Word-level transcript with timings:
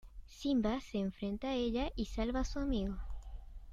Simba 0.25 0.81
se 0.81 0.97
enfrenta 0.97 1.49
a 1.49 1.53
ella 1.53 1.91
y 1.95 2.05
salva 2.05 2.39
a 2.39 2.43
su 2.43 2.57
amigo. 2.57 2.97